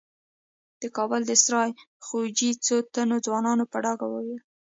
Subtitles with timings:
[0.81, 1.69] د کابل د سرای
[2.05, 4.39] خوجې څو تنو ځوانانو په ډاګه وويل.